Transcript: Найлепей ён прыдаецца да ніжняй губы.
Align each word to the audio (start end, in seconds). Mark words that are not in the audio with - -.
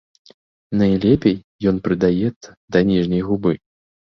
Найлепей 0.79 1.37
ён 1.73 1.83
прыдаецца 1.89 2.49
да 2.71 2.79
ніжняй 2.89 3.23
губы. 3.31 3.57